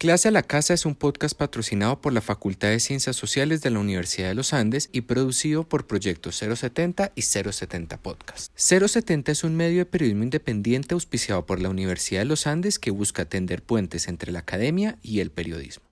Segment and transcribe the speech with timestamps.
[0.00, 3.68] Clase a la Casa es un podcast patrocinado por la Facultad de Ciencias Sociales de
[3.68, 8.50] la Universidad de los Andes y producido por Proyecto 070 y 070 Podcast.
[8.56, 12.90] 070 es un medio de periodismo independiente auspiciado por la Universidad de los Andes que
[12.90, 15.84] busca tender puentes entre la academia y el periodismo.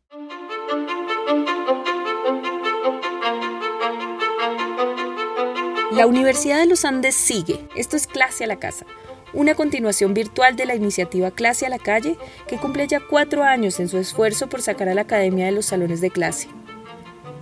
[5.92, 7.68] La Universidad de los Andes sigue.
[7.76, 8.86] Esto es Clase a la Casa
[9.32, 12.16] una continuación virtual de la iniciativa Clase a la Calle,
[12.46, 15.66] que cumple ya cuatro años en su esfuerzo por sacar a la academia de los
[15.66, 16.48] salones de clase.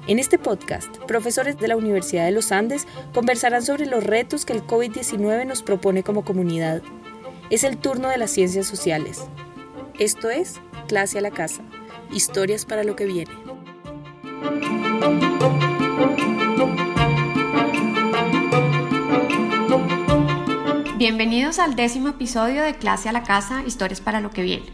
[0.07, 4.53] En este podcast, profesores de la Universidad de los Andes conversarán sobre los retos que
[4.53, 6.81] el COVID-19 nos propone como comunidad.
[7.51, 9.25] Es el turno de las ciencias sociales.
[9.99, 11.63] Esto es Clase a la Casa,
[12.13, 13.33] historias para lo que viene.
[21.09, 24.67] Bienvenidos al décimo episodio de Clase a la Casa, Historias para lo que viene.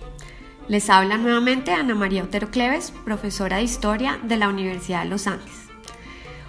[0.66, 5.26] Les habla nuevamente Ana María Otero Cleves, profesora de Historia de la Universidad de los
[5.26, 5.52] Andes.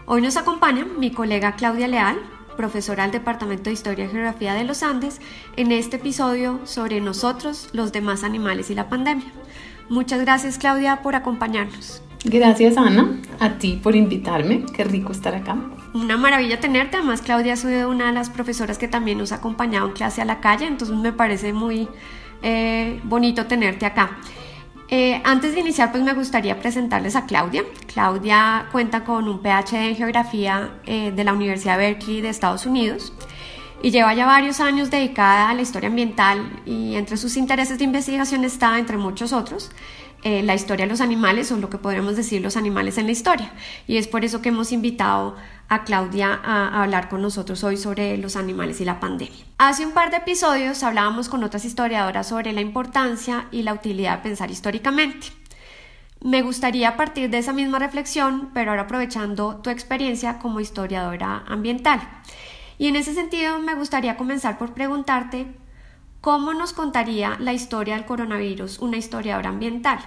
[0.06, 2.18] Hoy nos acompaña mi colega Claudia Leal,
[2.56, 5.20] profesora del Departamento de Historia y Geografía de los Andes,
[5.58, 9.34] en este episodio sobre nosotros, los demás animales y la pandemia.
[9.90, 12.02] Muchas gracias Claudia por acompañarnos.
[12.24, 15.58] Gracias Ana, a ti por invitarme, qué rico estar acá
[15.94, 16.98] una maravilla tenerte.
[16.98, 20.22] Además, Claudia ha sido una de las profesoras que también nos ha acompañado en clase
[20.22, 21.88] a la calle, entonces me parece muy
[22.42, 24.18] eh, bonito tenerte acá.
[24.90, 27.64] Eh, antes de iniciar, pues me gustaría presentarles a Claudia.
[27.92, 33.14] Claudia cuenta con un PhD en Geografía eh, de la Universidad Berkeley de Estados Unidos
[33.82, 37.84] y lleva ya varios años dedicada a la historia ambiental y entre sus intereses de
[37.84, 39.72] investigación está, entre muchos otros,
[40.24, 43.52] la historia de los animales o lo que podríamos decir los animales en la historia.
[43.88, 45.36] Y es por eso que hemos invitado
[45.70, 49.46] a Claudia a, hablar con nosotros hoy sobre los animales y la pandemia.
[49.58, 54.18] Hace un par de episodios hablábamos con otras historiadoras sobre la importancia y la utilidad
[54.18, 55.28] de pensar históricamente.
[56.22, 62.00] Me gustaría partir de esa misma reflexión, pero ahora aprovechando tu experiencia como historiadora ambiental.
[62.78, 65.48] Y en ese sentido me gustaría comenzar por preguntarte
[66.24, 70.00] cómo nos contaría la historia del coronavirus una historiadora ambiental.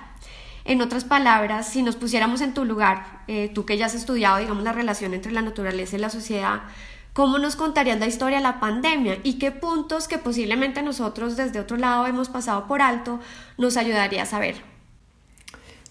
[0.64, 4.38] En otras palabras, si nos pusiéramos en tu lugar, eh, tú que ya has estudiado,
[4.38, 6.62] digamos, la relación entre la naturaleza y la sociedad,
[7.12, 11.60] ¿cómo nos contarías la historia de la pandemia y qué puntos que posiblemente nosotros desde
[11.60, 13.20] otro lado hemos pasado por alto
[13.58, 14.56] nos ayudaría a saber?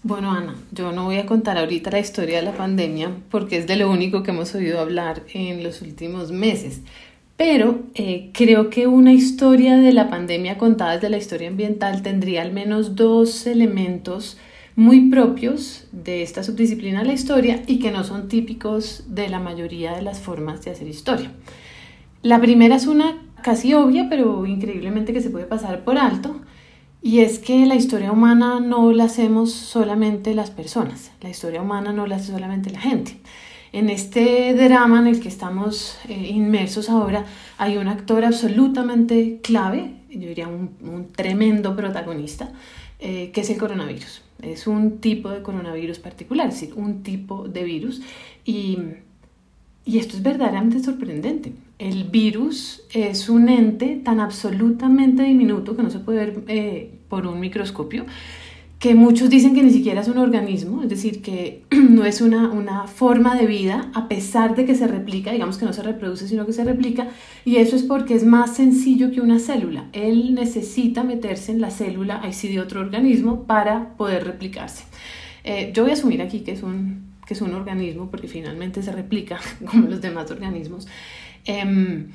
[0.02, 3.68] Bueno, Ana, yo no voy a contar ahorita la historia de la pandemia porque es
[3.68, 6.80] de lo único que hemos oído hablar en los últimos meses.
[7.36, 12.42] Pero eh, creo que una historia de la pandemia contada desde la historia ambiental tendría
[12.42, 14.38] al menos dos elementos
[14.74, 19.40] muy propios de esta subdisciplina de la historia y que no son típicos de la
[19.40, 21.32] mayoría de las formas de hacer historia.
[22.22, 26.40] La primera es una casi obvia, pero increíblemente que se puede pasar por alto,
[27.02, 31.92] y es que la historia humana no la hacemos solamente las personas, la historia humana
[31.92, 33.18] no la hace solamente la gente.
[33.72, 37.24] En este drama en el que estamos eh, inmersos ahora
[37.58, 42.52] hay un actor absolutamente clave, yo diría un, tremendo protagonista,
[42.98, 44.22] eh, que es el coronavirus.
[44.42, 48.02] Es un tipo de coronavirus particular, es decir, un tipo de virus.
[48.44, 48.78] Y,
[49.84, 51.52] y esto es verdaderamente sorprendente.
[51.78, 57.26] El virus es un ente tan absolutamente diminuto que no se puede ver eh, por
[57.26, 58.06] un microscopio
[58.78, 62.50] que muchos dicen que ni siquiera es un organismo, es decir, que no es una,
[62.50, 66.28] una, forma de vida, a pesar de que se replica, digamos que no se reproduce,
[66.28, 67.08] sino que se replica,
[67.44, 69.88] y eso es porque es más sencillo que una célula.
[69.92, 74.84] Él necesita meterse en la célula, ahí sí de otro organismo, para poder replicarse.
[75.44, 78.82] Eh, yo voy a asumir aquí que es, un, que es un organismo, porque finalmente
[78.82, 80.86] se replica como los demás organismos,
[81.46, 82.08] em,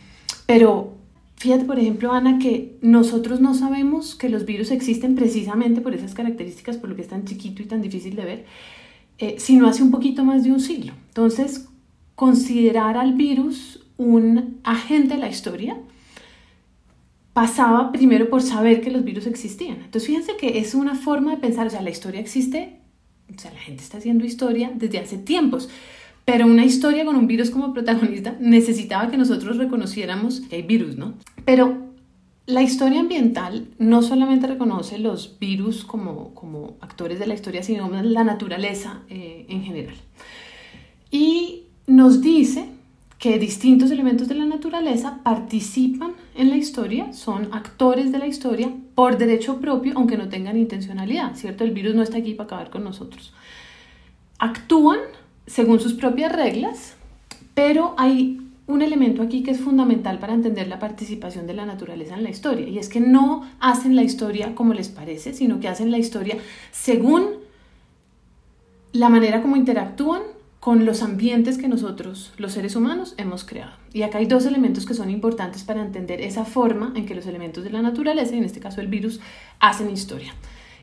[0.45, 1.00] pero
[1.41, 6.13] Fíjate, por ejemplo, Ana, que nosotros no sabemos que los virus existen precisamente por esas
[6.13, 8.45] características, por lo que es tan chiquito y tan difícil de ver,
[9.17, 10.93] eh, sino hace un poquito más de un siglo.
[11.07, 11.67] Entonces,
[12.13, 15.79] considerar al virus un agente de la historia
[17.33, 19.77] pasaba primero por saber que los virus existían.
[19.77, 22.81] Entonces, fíjense que es una forma de pensar, o sea, la historia existe,
[23.35, 25.69] o sea, la gente está haciendo historia desde hace tiempos.
[26.25, 30.97] Pero una historia con un virus como protagonista necesitaba que nosotros reconociéramos que hay virus,
[30.97, 31.13] ¿no?
[31.45, 31.91] Pero
[32.45, 37.89] la historia ambiental no solamente reconoce los virus como, como actores de la historia, sino
[37.89, 39.95] la naturaleza eh, en general.
[41.11, 42.65] Y nos dice
[43.21, 48.73] que distintos elementos de la naturaleza participan en la historia, son actores de la historia
[48.95, 51.63] por derecho propio, aunque no tengan intencionalidad, ¿cierto?
[51.63, 53.31] El virus no está aquí para acabar con nosotros.
[54.39, 54.97] Actúan
[55.51, 56.93] según sus propias reglas,
[57.53, 62.15] pero hay un elemento aquí que es fundamental para entender la participación de la naturaleza
[62.15, 65.67] en la historia, y es que no hacen la historia como les parece, sino que
[65.67, 66.37] hacen la historia
[66.71, 67.25] según
[68.93, 70.21] la manera como interactúan
[70.61, 73.73] con los ambientes que nosotros, los seres humanos, hemos creado.
[73.93, 77.25] Y acá hay dos elementos que son importantes para entender esa forma en que los
[77.25, 79.19] elementos de la naturaleza, en este caso el virus,
[79.59, 80.33] hacen historia.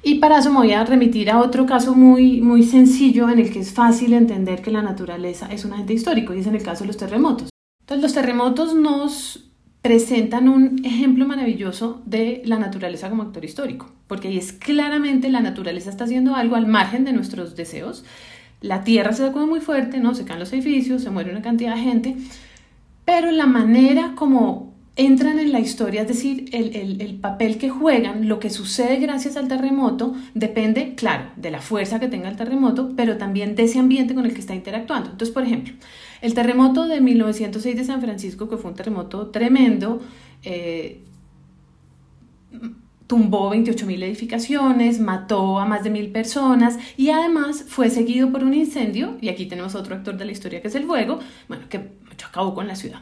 [0.03, 3.53] Y para eso me voy a remitir a otro caso muy, muy sencillo en el
[3.53, 6.63] que es fácil entender que la naturaleza es un agente histórico, y es en el
[6.63, 7.51] caso de los terremotos.
[7.81, 9.51] Entonces los terremotos nos
[9.83, 15.41] presentan un ejemplo maravilloso de la naturaleza como actor histórico, porque ahí es claramente la
[15.41, 18.05] naturaleza está haciendo algo al margen de nuestros deseos
[18.61, 20.15] la tierra se sacude muy fuerte, ¿no?
[20.15, 22.17] Se caen los edificios, se muere una cantidad de gente,
[23.05, 24.68] pero la manera como
[24.99, 29.37] entran en la historia, es decir, el, el, papel que juegan, lo que sucede gracias
[29.37, 33.79] al terremoto, depende, claro, de la fuerza que tenga el terremoto, pero también de ese
[33.79, 35.11] ambiente con el que está interactuando.
[35.11, 35.73] Entonces, por ejemplo,
[36.21, 40.03] el terremoto de 1906 de San Francisco, que fue un terremoto tremendo,
[40.43, 41.01] eh,
[43.07, 48.53] tumbó 28.000 edificaciones, mató a más de mil personas y además fue seguido por un
[48.53, 51.93] incendio, y aquí tenemos otro actor de la historia que es el fuego, bueno, que
[52.27, 53.01] acabó con la ciudad.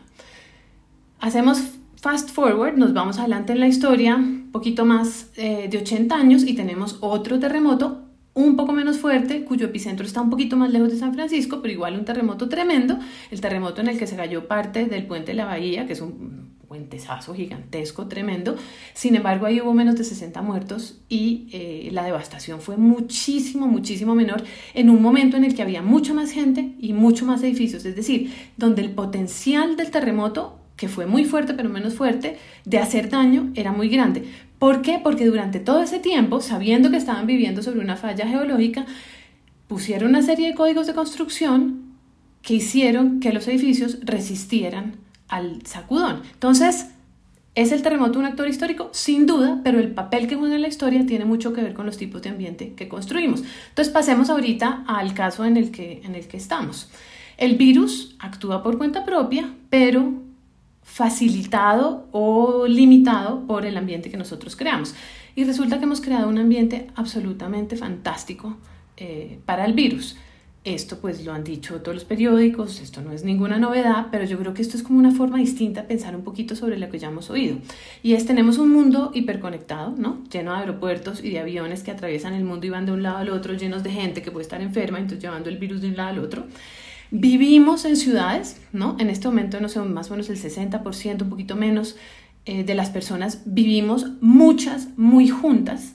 [1.21, 4.19] Hacemos fast forward, nos vamos adelante en la historia,
[4.53, 8.03] poquito más eh, de 80 años y tenemos otro terremoto
[8.35, 11.73] un poco menos fuerte, cuyo epicentro está un poquito más lejos de San Francisco, pero
[11.73, 12.99] igual un terremoto tremendo,
[13.31, 16.03] el terremoto en el que se cayó parte del puente de la bahía, que es
[16.03, 18.57] un puentesazo gigantesco, tremendo.
[18.93, 24.15] Sin embargo, ahí hubo menos de 60 muertos y eh, la devastación fue muchísimo, muchísimo
[24.15, 24.45] menor
[24.75, 27.87] en un momento en el que había mucha más gente y mucho más edificios.
[27.87, 32.79] Es decir, donde el potencial del terremoto, que fue muy fuerte pero menos fuerte, de
[32.79, 34.25] hacer daño era muy grande.
[34.59, 35.01] ¿Por qué?
[35.03, 38.87] Porque durante todo ese tiempo, sabiendo que estaban viviendo sobre una falla geológica,
[39.69, 41.83] pusieron una serie de códigos de construcción
[42.43, 44.97] que hicieron que los edificios resistieran
[45.29, 46.23] al sacudón.
[46.33, 46.91] Entonces,
[47.55, 48.89] ¿es el terremoto un actor histórico?
[48.93, 51.87] Sin duda, pero el papel que juega en la historia tiene mucho que ver con
[51.87, 53.43] los tipos de ambiente que construimos.
[53.71, 56.89] Entonces, pasemos ahorita al caso en el que, en el que estamos.
[57.37, 60.26] El virus actúa por cuenta propia, pero
[60.87, 64.95] facilitado o limitado por el ambiente que nosotros creamos.
[65.35, 68.57] Y resulta que hemos creado un ambiente absolutamente fantástico
[68.97, 70.17] eh, para el virus.
[70.65, 74.39] Esto pues lo han dicho todos los periódicos, esto no es ninguna novedad, pero yo
[74.39, 76.99] creo que esto es como una forma distinta de pensar un poquito sobre lo que
[76.99, 77.59] ya hemos oído.
[78.03, 80.25] Y es, tenemos un mundo hiperconectado, ¿no?
[80.33, 83.19] Lleno de aeropuertos y de aviones que atraviesan el mundo y van de un lado
[83.19, 85.97] al otro, llenos de gente que puede estar enferma, entonces llevando el virus de un
[85.97, 86.47] lado al otro.
[87.11, 88.97] Vivimos en ciudades, ¿no?
[88.99, 91.97] En este momento, no sé, más o menos el 60%, un poquito menos,
[92.49, 95.95] eh, de las personas vivimos muchas, muy juntas.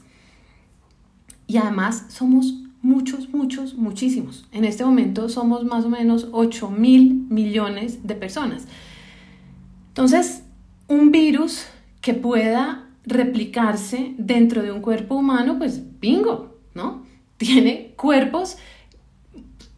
[1.47, 4.45] Y además somos muchos, muchos, muchísimos.
[4.51, 8.67] En este momento somos más o menos 8 mil millones de personas.
[9.89, 10.43] Entonces,
[10.87, 11.65] un virus
[12.01, 17.03] que pueda replicarse dentro de un cuerpo humano, pues bingo, ¿no?
[17.37, 18.57] Tiene cuerpos,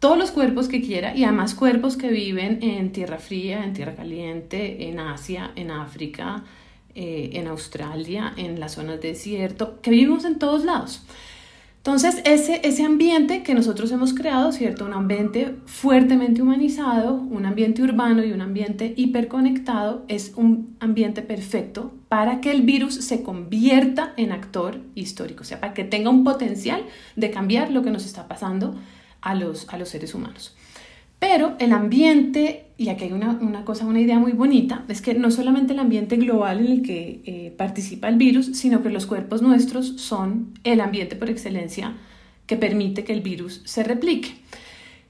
[0.04, 3.94] todos los cuerpos que quiera y además cuerpos que viven en tierra fría, en tierra
[3.94, 6.44] caliente, en Asia, en África,
[6.94, 11.06] eh, en Australia, en las zonas de desierto, que vivimos en todos lados.
[11.78, 14.84] Entonces, ese, ese ambiente que nosotros hemos creado, ¿cierto?
[14.84, 21.94] Un ambiente fuertemente humanizado, un ambiente urbano y un ambiente hiperconectado, es un ambiente perfecto
[22.10, 26.24] para que el virus se convierta en actor histórico, o sea, para que tenga un
[26.24, 26.84] potencial
[27.16, 28.74] de cambiar lo que nos está pasando
[29.24, 30.54] a los, a los seres humanos.
[31.18, 35.30] Pero el ambiente, y aquí hay una, cosa, una idea muy bonita, es que no
[35.30, 39.40] solamente el ambiente global en el que eh, participa el virus, sino que los cuerpos
[39.40, 41.94] nuestros son el ambiente por excelencia
[42.46, 44.34] que permite que el virus se replique.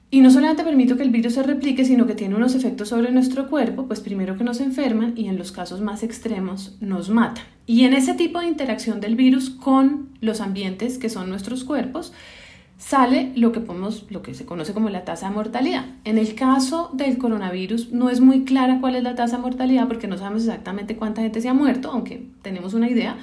[0.09, 3.11] Y no solamente permite que el virus se replique, sino que tiene unos efectos sobre
[3.11, 7.43] nuestro cuerpo, pues primero que nos enferman y en los casos más extremos nos matan.
[7.65, 12.13] Y en ese tipo de interacción del virus con los ambientes que son nuestros cuerpos,
[12.77, 15.85] sale lo que, podemos, lo que se conoce como la tasa de mortalidad.
[16.03, 19.87] En el caso del coronavirus no es muy clara cuál es la tasa de mortalidad
[19.87, 23.17] porque no sabemos exactamente cuánta gente se ha muerto, aunque tenemos una idea,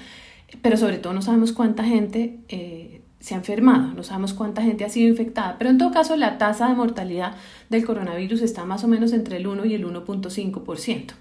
[0.62, 4.84] pero sobre todo no sabemos cuánta gente eh, se ha enfermado, no sabemos cuánta gente
[4.84, 7.36] ha sido infectada, pero en todo caso la tasa de mortalidad
[7.68, 11.12] del coronavirus está más o menos entre el 1 y el 1.5%.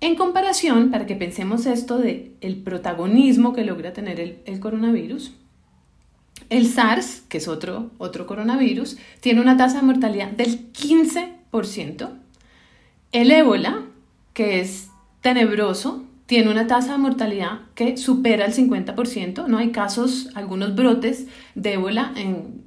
[0.00, 5.32] En comparación, para que pensemos esto de el protagonismo que logra tener el, el coronavirus,
[6.50, 12.10] el SARS, que es otro, otro coronavirus, tiene una tasa de mortalidad del 15%.
[13.12, 13.82] El ébola,
[14.32, 14.88] que es
[15.20, 19.46] tenebroso, tiene una tasa de mortalidad que supera el 50%.
[19.46, 22.62] No hay casos, algunos brotes de ébola en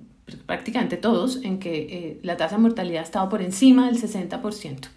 [0.45, 4.87] prácticamente todos, en que eh, la tasa de mortalidad ha estado por encima del 60%.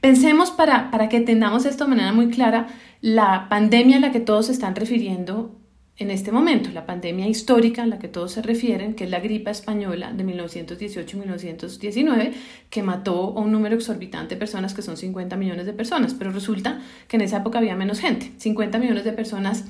[0.00, 2.68] Pensemos para, para que entendamos esto de manera muy clara,
[3.02, 5.59] la pandemia a la que todos se están refiriendo
[6.00, 9.20] en este momento, la pandemia histórica a la que todos se refieren, que es la
[9.20, 12.32] gripe española de 1918-1919,
[12.70, 16.32] que mató a un número exorbitante de personas, que son 50 millones de personas, pero
[16.32, 19.66] resulta que en esa época había menos gente, 50 millones de personas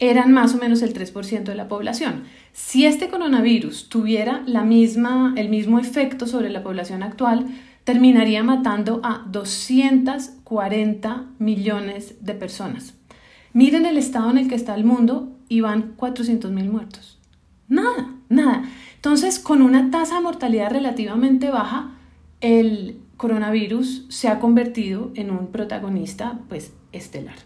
[0.00, 2.24] eran más o menos el 3% de la población.
[2.52, 7.46] Si este coronavirus tuviera la misma, el mismo efecto sobre la población actual,
[7.84, 12.94] terminaría matando a 240 millones de personas.
[13.52, 17.18] Miren el estado en el que está el mundo y van 400 mil muertos.
[17.68, 18.64] Nada, nada.
[18.96, 21.92] Entonces, con una tasa de mortalidad relativamente baja,
[22.40, 27.36] el coronavirus se ha convertido en un protagonista pues estelar.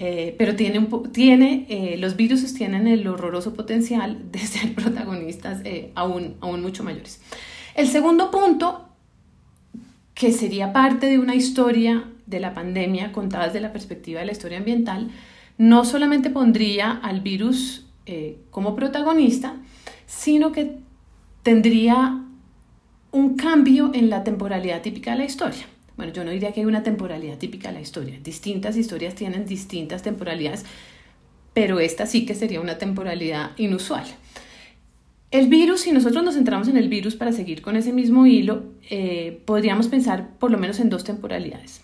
[0.00, 5.90] Eh, pero tiene, tiene eh, los virus tienen el horroroso potencial de ser protagonistas eh,
[5.94, 7.20] aún, aún mucho mayores.
[7.74, 8.88] El segundo punto,
[10.14, 14.32] que sería parte de una historia de la pandemia contada desde la perspectiva de la
[14.32, 15.10] historia ambiental,
[15.58, 17.84] no solamente pondría al virus
[18.50, 19.56] como protagonista,
[20.06, 20.78] sino que
[21.42, 22.24] tendría
[23.10, 25.66] un cambio en la temporalidad típica de la historia.
[25.96, 28.18] Bueno, yo no diría que hay una temporalidad típica de la historia.
[28.22, 30.64] Distintas historias tienen distintas temporalidades,
[31.52, 34.04] pero esta sí que sería una temporalidad inusual.
[35.30, 38.64] El virus, si nosotros nos centramos en el virus para seguir con ese mismo hilo,
[38.88, 41.82] eh, podríamos pensar por lo menos en dos temporalidades.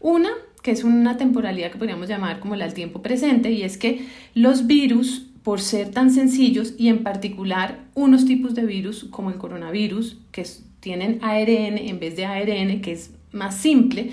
[0.00, 0.30] Una,
[0.62, 4.06] que es una temporalidad que podríamos llamar como la del tiempo presente, y es que
[4.34, 9.36] los virus, por ser tan sencillos y en particular unos tipos de virus como el
[9.36, 10.46] coronavirus, que
[10.80, 14.10] tienen ARN en vez de ARN, que es más simple,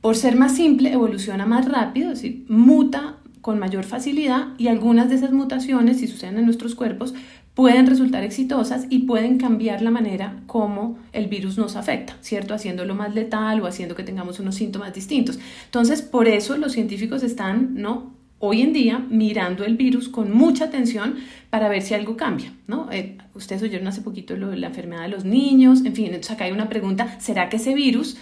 [0.00, 5.08] por ser más simple evoluciona más rápido, es decir, muta con mayor facilidad y algunas
[5.08, 7.14] de esas mutaciones, si suceden en nuestros cuerpos,
[7.60, 12.54] pueden resultar exitosas y pueden cambiar la manera como el virus nos afecta, ¿cierto?
[12.54, 15.38] Haciéndolo más letal o haciendo que tengamos unos síntomas distintos.
[15.66, 18.14] Entonces, por eso los científicos están, ¿no?
[18.38, 21.16] Hoy en día mirando el virus con mucha atención
[21.50, 22.90] para ver si algo cambia, ¿no?
[22.92, 26.30] Eh, ustedes oyeron hace poquito lo de la enfermedad de los niños, en fin, entonces
[26.30, 28.16] acá hay una pregunta, ¿será que ese virus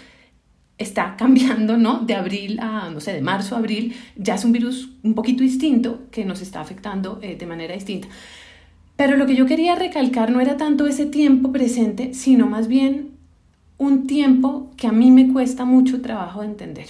[0.79, 2.01] está cambiando, ¿no?
[2.01, 5.45] De abril a, no sé, de marzo a abril, ya es un virus un poquito
[5.45, 8.09] distinto que nos está afectando eh, de manera distinta.
[8.99, 13.13] Pero lo que yo quería recalcar no era tanto ese tiempo presente, sino más bien
[13.77, 16.87] un tiempo que a mí me cuesta mucho trabajo de entender.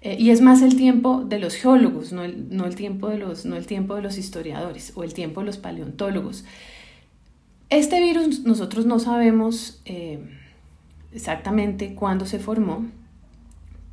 [0.00, 3.18] Eh, y es más el tiempo de los geólogos, no el, no el, tiempo de
[3.18, 6.46] los, no el tiempo de los historiadores o el tiempo de los paleontólogos.
[7.68, 10.20] Este virus nosotros no sabemos eh,
[11.12, 12.86] exactamente cuándo se formó,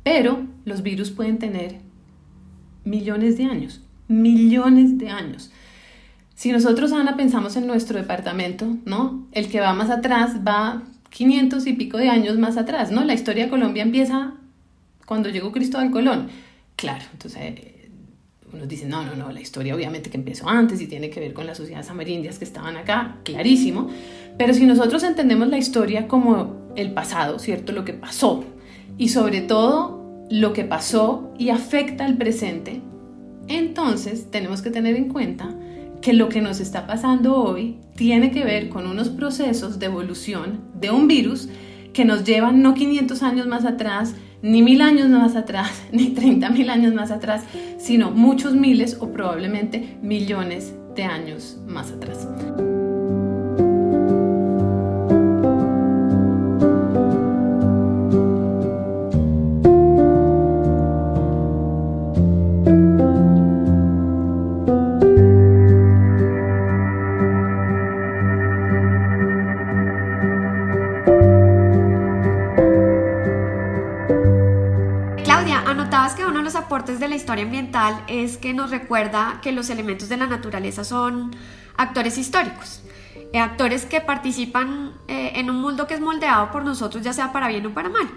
[0.04, 1.80] pero los virus pueden tener
[2.84, 5.50] millones de años, millones de años.
[6.36, 9.26] Si nosotros, Ana, pensamos en nuestro departamento, ¿no?
[9.32, 13.04] El que va más atrás va 500 y pico de años más atrás, ¿no?
[13.04, 14.34] La historia de Colombia empieza
[15.06, 16.28] cuando llegó Cristóbal Colón.
[16.76, 17.88] Claro, entonces eh,
[18.52, 21.32] uno dice, no, no, no, la historia obviamente que empezó antes y tiene que ver
[21.32, 23.88] con las sociedades amerindias que estaban acá, clarísimo.
[24.36, 27.72] Pero si nosotros entendemos la historia como el pasado, ¿cierto?
[27.72, 28.44] Lo que pasó,
[28.98, 32.82] y sobre todo lo que pasó y afecta al presente,
[33.48, 35.54] entonces tenemos que tener en cuenta
[36.00, 40.60] que lo que nos está pasando hoy tiene que ver con unos procesos de evolución
[40.74, 41.48] de un virus
[41.92, 46.50] que nos llevan no 500 años más atrás, ni mil años más atrás, ni 30
[46.50, 47.44] mil años más atrás,
[47.78, 52.28] sino muchos miles o probablemente millones de años más atrás.
[77.16, 81.34] Historia ambiental es que nos recuerda que los elementos de la naturaleza son
[81.76, 82.82] actores históricos,
[83.32, 87.32] eh, actores que participan eh, en un mundo que es moldeado por nosotros, ya sea
[87.32, 88.08] para bien o para mal.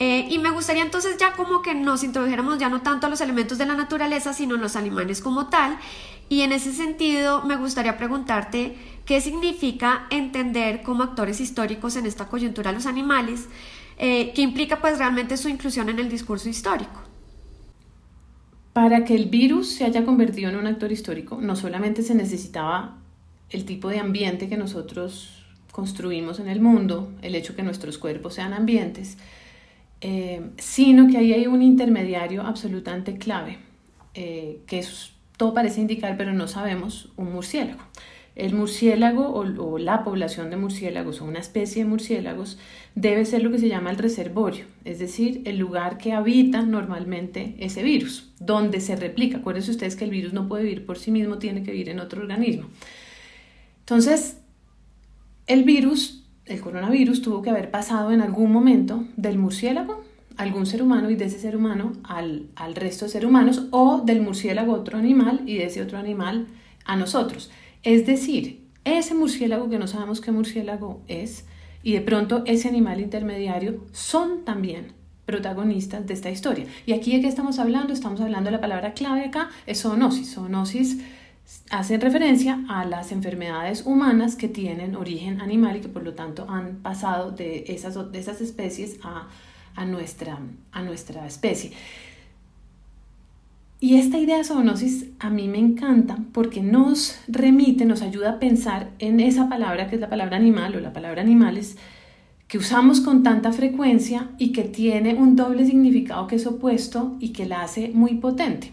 [0.00, 3.20] Eh, y me gustaría entonces ya como que nos introdujéramos ya no tanto a los
[3.20, 5.78] elementos de la naturaleza, sino a los animales como tal.
[6.28, 12.26] Y en ese sentido me gustaría preguntarte qué significa entender como actores históricos en esta
[12.26, 13.48] coyuntura los animales,
[13.98, 17.02] eh, que implica pues realmente su inclusión en el discurso histórico.
[18.74, 22.98] Para que el virus se haya convertido en un actor histórico, no solamente se necesitaba
[23.50, 28.34] el tipo de ambiente que nosotros construimos en el mundo, el hecho que nuestros cuerpos
[28.34, 29.16] sean ambientes,
[30.00, 33.58] eh, sino que ahí hay un intermediario absolutamente clave,
[34.14, 34.84] eh, que
[35.36, 37.80] todo parece indicar, pero no sabemos, un murciélago.
[38.36, 42.58] El murciélago o, la población de murciélagos o una especie de murciélagos
[42.94, 47.54] debe ser lo que se llama el reservorio, es decir, el lugar que habita normalmente
[47.58, 49.38] ese virus, donde se replica.
[49.38, 52.00] Acuérdense ustedes que el virus no puede vivir por sí mismo, tiene que vivir en
[52.00, 52.68] otro organismo.
[53.80, 54.38] Entonces,
[55.46, 60.02] el virus, el coronavirus, tuvo que haber pasado en algún momento del murciélago
[60.36, 64.02] algún ser humano y de ese ser humano al, al resto de seres humanos o
[64.04, 66.48] del murciélago a otro animal y de ese otro animal
[66.84, 67.52] a nosotros.
[67.84, 71.44] Es decir, ese murciélago que no sabemos qué murciélago es
[71.82, 74.94] y de pronto ese animal intermediario son también
[75.26, 76.66] protagonistas de esta historia.
[76.86, 77.92] Y aquí de qué estamos hablando?
[77.92, 80.34] Estamos hablando de la palabra clave acá, es zoonosis.
[80.34, 80.98] Zoonosis
[81.70, 86.46] hace referencia a las enfermedades humanas que tienen origen animal y que por lo tanto
[86.48, 89.28] han pasado de esas, de esas especies a,
[89.76, 90.38] a, nuestra,
[90.72, 91.72] a nuestra especie.
[93.84, 98.38] Y esta idea de zoonosis a mí me encanta porque nos remite, nos ayuda a
[98.38, 101.76] pensar en esa palabra que es la palabra animal o la palabra animales
[102.48, 107.34] que usamos con tanta frecuencia y que tiene un doble significado que es opuesto y
[107.34, 108.72] que la hace muy potente.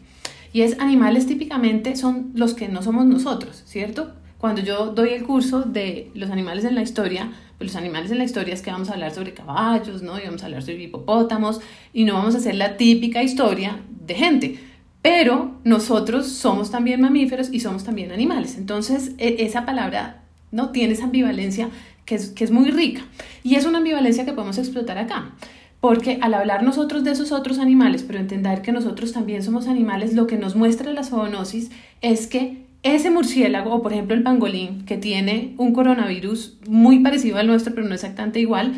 [0.53, 4.13] Y es animales típicamente son los que no somos nosotros, ¿cierto?
[4.37, 8.17] Cuando yo doy el curso de los animales en la historia, pues los animales en
[8.17, 10.17] la historia es que vamos a hablar sobre caballos, ¿no?
[10.17, 11.59] Y vamos a hablar sobre hipopótamos
[11.91, 14.70] y no vamos a hacer la típica historia de gente
[15.01, 18.57] pero nosotros somos también mamíferos y somos también animales.
[18.57, 21.69] Entonces, e, esa palabra no tiene esa ambivalencia
[22.05, 23.01] que es, que es muy rica.
[23.43, 25.31] Y es una ambivalencia que podemos explotar acá.
[25.79, 30.13] Porque al hablar nosotros de esos otros animales, pero entender que nosotros también somos animales,
[30.13, 34.85] lo que nos muestra la zoonosis es que ese murciélago, o por ejemplo el pangolín,
[34.85, 38.73] que tiene un coronavirus muy parecido al nuestro, pero no exactamente igual,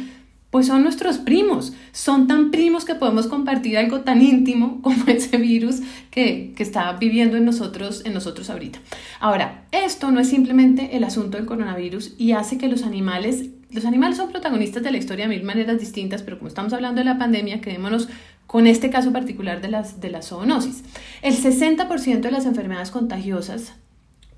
[0.54, 1.74] pues son nuestros primos.
[1.94, 5.82] Son tan primos que podemos compartir algo tan íntimo como ese virus
[6.12, 8.78] que, está viviendo en nosotros, en nosotros ahorita.
[9.20, 13.84] Ahora, esto no es simplemente el asunto del coronavirus y hace que los animales, los
[13.84, 17.06] animales son protagonistas de la historia de mil maneras distintas, pero como estamos hablando de
[17.06, 18.08] la pandemia, quedémonos
[18.46, 20.84] con este caso particular de, las, de la zoonosis.
[21.24, 23.74] El 60% de las enfermedades contagiosas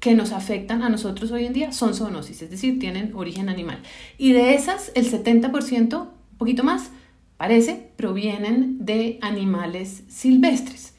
[0.05, 3.79] que nos afectan a nosotros hoy en día son zoonosis, es decir, tienen origen animal.
[4.19, 6.91] Y de esas, el 70%, un poquito más,
[7.37, 10.93] parece, provienen de animales silvestres.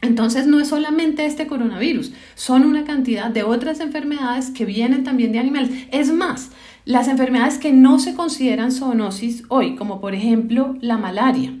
[0.00, 5.32] Entonces no es solamente este coronavirus, son una cantidad de otras enfermedades que vienen también
[5.32, 5.70] de animales.
[5.90, 6.52] Es más,
[6.84, 11.52] las enfermedades que no se consideran zoonosis hoy, como por ejemplo la malaria,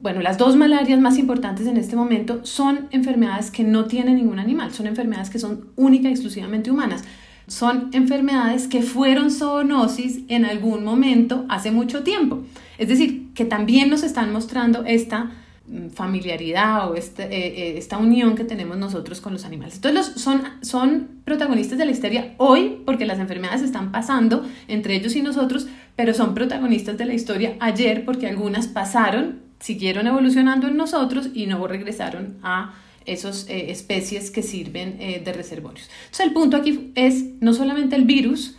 [0.00, 4.38] bueno, las dos malarias más importantes en este momento son enfermedades que no tienen ningún
[4.38, 7.02] animal, son enfermedades que son únicas y exclusivamente humanas.
[7.48, 12.42] Son enfermedades que fueron zoonosis en algún momento hace mucho tiempo.
[12.76, 15.32] Es decir, que también nos están mostrando esta
[15.66, 17.28] mm, familiaridad o este, eh,
[17.70, 19.76] eh, esta unión que tenemos nosotros con los animales.
[19.76, 25.16] Entonces son, son protagonistas de la historia hoy porque las enfermedades están pasando entre ellos
[25.16, 30.76] y nosotros, pero son protagonistas de la historia ayer porque algunas pasaron siguieron evolucionando en
[30.76, 32.74] nosotros y no regresaron a
[33.06, 35.88] esas eh, especies que sirven eh, de reservorios.
[36.04, 38.56] Entonces el punto aquí es no solamente el virus,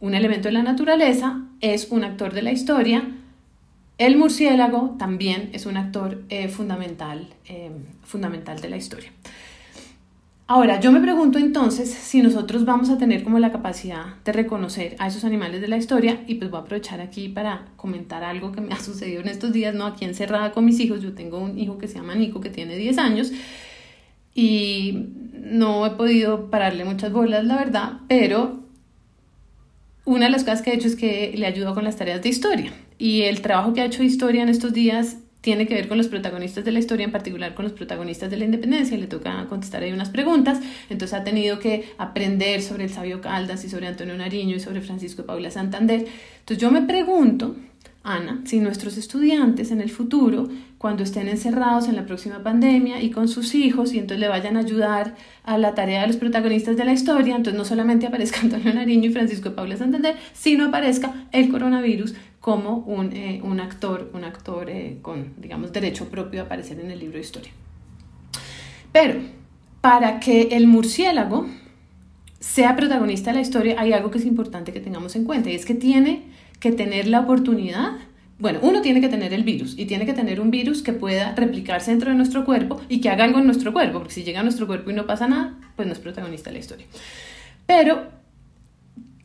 [0.00, 3.08] un elemento de la naturaleza, es un actor de la historia,
[3.98, 7.26] el murciélago también es un actor eh, fundamental,
[8.04, 9.10] fundamental de la historia.
[10.50, 14.96] Ahora, yo me pregunto entonces si nosotros vamos a tener como la capacidad de reconocer
[14.98, 18.50] a esos animales de la historia y pues voy a aprovechar aquí para comentar algo
[18.50, 19.84] que me ha sucedido en estos días, ¿no?
[19.84, 22.78] Aquí encerrada con mis hijos, yo tengo un hijo que se llama Nico que tiene
[22.78, 23.30] 10 años
[24.34, 28.60] y no he podido pararle muchas bolas, la verdad, pero
[30.06, 32.30] una de las cosas que he hecho es que le ayudo con las tareas de
[32.30, 35.98] historia y el trabajo que ha hecho historia en estos días tiene que ver con
[35.98, 39.46] los protagonistas de la historia, en particular con los protagonistas de la independencia, le toca
[39.48, 43.86] contestar ahí unas preguntas, entonces ha tenido que aprender sobre el sabio Caldas y sobre
[43.86, 46.06] Antonio Nariño y sobre Francisco Paula Santander.
[46.40, 47.54] Entonces yo me pregunto,
[48.02, 50.48] Ana, si nuestros estudiantes en el futuro,
[50.78, 54.56] cuando estén encerrados en la próxima pandemia y con sus hijos, y entonces le vayan
[54.56, 58.40] a ayudar a la tarea de los protagonistas de la historia, entonces no solamente aparezca
[58.42, 64.10] Antonio Nariño y Francisco Paula Santander, sino aparezca el coronavirus como un, eh, un actor,
[64.14, 67.50] un actor eh, con, digamos, derecho propio a aparecer en el libro de historia.
[68.92, 69.20] Pero
[69.80, 71.46] para que el murciélago
[72.40, 75.54] sea protagonista de la historia, hay algo que es importante que tengamos en cuenta y
[75.54, 76.22] es que tiene
[76.60, 77.98] que tener la oportunidad
[78.38, 81.34] bueno, uno tiene que tener el virus y tiene que tener un virus que pueda
[81.34, 84.40] replicarse dentro de nuestro cuerpo y que haga algo en nuestro cuerpo, porque si llega
[84.40, 86.86] a nuestro cuerpo y no pasa nada, pues no es protagonista de la historia.
[87.66, 88.06] Pero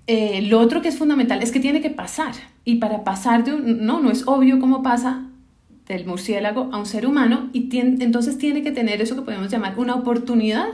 [0.08, 2.34] eh, lo otro que es fundamental es que tiene que pasar.
[2.66, 5.28] Y para pasar de un, no, no es obvio cómo pasa
[5.88, 9.78] del murciélago a un ser humano y entonces tiene que tener eso que podemos llamar
[9.78, 10.68] una oportunidad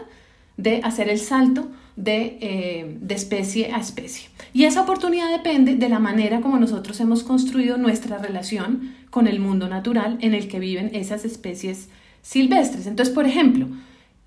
[0.57, 4.29] de hacer el salto de, eh, de, especie a especie.
[4.53, 9.39] Y esa oportunidad depende de la manera como nosotros hemos construido nuestra relación con el
[9.39, 11.89] mundo natural en el que viven esas especies
[12.21, 12.87] silvestres.
[12.87, 13.67] Entonces, por ejemplo,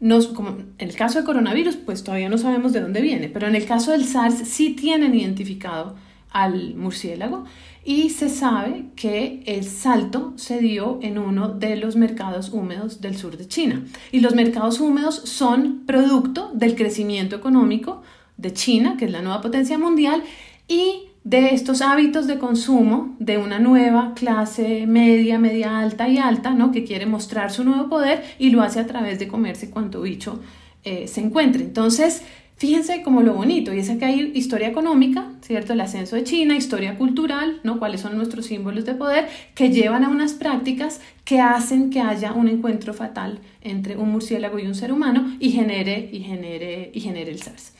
[0.03, 3.47] nos, como en el caso del coronavirus, pues todavía no sabemos de dónde viene, pero
[3.47, 5.95] en el caso del SARS sí tienen identificado
[6.29, 7.45] al murciélago
[7.85, 13.17] y se sabe que el salto se dio en uno de los mercados húmedos del
[13.17, 13.85] sur de China.
[14.11, 18.03] Y los mercados húmedos son producto del crecimiento económico
[18.37, 20.25] de China, que es la nueva potencia mundial,
[20.67, 26.51] y de estos hábitos de consumo de una nueva clase media, media alta y alta,
[26.51, 26.73] ¿no?
[26.73, 30.41] que quiere mostrar su nuevo poder y lo hace a través de comerse cuanto bicho
[30.85, 31.63] eh, se encuentre.
[31.63, 32.23] Entonces,
[32.57, 35.75] fíjense como lo bonito, y es que hay historia económica, ¿cierto?
[35.75, 37.79] El ascenso de China, historia cultural, ¿no?
[37.79, 42.33] Cuáles son nuestros símbolos de poder que llevan a unas prácticas que hacen que haya
[42.33, 47.01] un encuentro fatal entre un murciélago y un ser humano y genere, y genere, y
[47.01, 47.73] genere el SARS.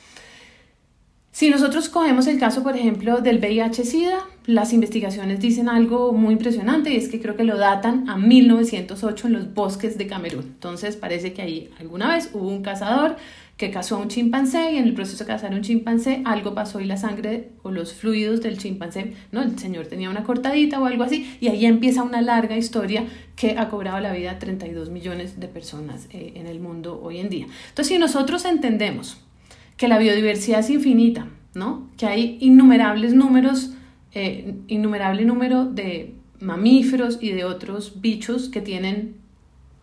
[1.33, 6.93] Si nosotros cogemos el caso, por ejemplo, del VIH-Sida, las investigaciones dicen algo muy impresionante
[6.93, 10.43] y es que creo que lo datan a 1908 en los bosques de Camerún.
[10.43, 13.15] Entonces parece que ahí alguna vez hubo un cazador
[13.57, 16.53] que cazó a un chimpancé y en el proceso de cazar a un chimpancé algo
[16.53, 19.41] pasó y la sangre o los fluidos del chimpancé, ¿no?
[19.41, 23.57] El señor tenía una cortadita o algo así y ahí empieza una larga historia que
[23.57, 27.29] ha cobrado la vida a 32 millones de personas eh, en el mundo hoy en
[27.31, 27.47] día.
[27.69, 29.17] Entonces, si nosotros entendemos
[29.77, 31.89] que la biodiversidad es infinita, ¿no?
[31.97, 33.73] Que hay innumerables números,
[34.13, 39.15] eh, innumerable número de mamíferos y de otros bichos que tienen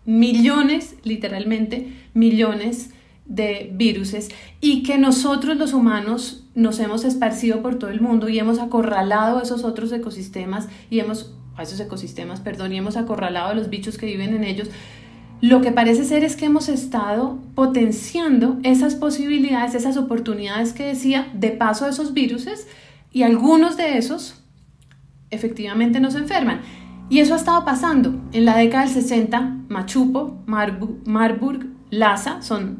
[0.05, 2.90] millones, literalmente, millones
[3.24, 4.29] de viruses
[4.61, 9.40] y que nosotros los humanos nos hemos esparcido por todo el mundo y hemos acorralado
[9.40, 13.98] esos otros ecosistemas y hemos a esos ecosistemas, perdón, y hemos acorralado a los bichos
[13.98, 14.68] que viven en ellos
[15.40, 21.29] lo que parece ser es que hemos estado potenciando esas posibilidades, esas oportunidades que decía,
[21.33, 22.46] de paso de esos virus
[23.12, 24.42] y algunos de esos
[25.31, 26.61] efectivamente nos enferman.
[27.09, 28.20] Y eso ha estado pasando.
[28.33, 32.79] En la década del 60, Machupo, Marburg, Lassa son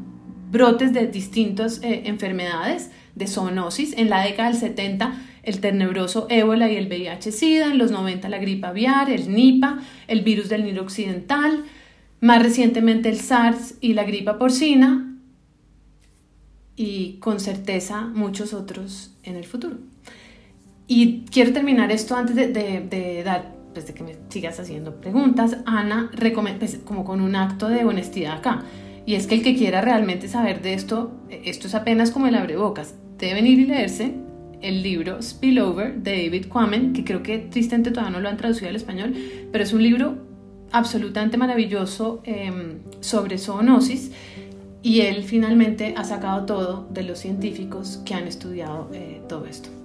[0.51, 3.93] brotes de distintas eh, enfermedades de zoonosis.
[3.97, 7.71] En la década del 70, el tenebroso ébola y el VIH-Sida.
[7.71, 11.65] En los 90, la gripe aviar, el Nipah, el virus del Nilo Occidental
[12.21, 15.17] más recientemente el SARS y la gripa porcina
[16.75, 19.77] y con certeza muchos otros en el futuro.
[20.87, 26.11] Y quiero terminar esto antes de, dar, pues de que me sigas haciendo preguntas, Ana,
[26.59, 28.63] pues, como con un acto de honestidad acá.
[29.05, 32.35] Y es que el que quiera realmente saber de esto, esto es apenas como el
[32.35, 34.13] abrebocas, debe venir y leerse
[34.61, 38.69] el libro Spillover de David Quammen, que creo que tristemente todavía no lo han traducido
[38.69, 39.15] al español,
[39.51, 40.30] pero es un libro
[40.71, 44.11] absolutamente maravilloso em, sobre zoonosis
[44.83, 49.80] y él finalmente ha sacado todo de los científicos que han estudiado eh, todo esto.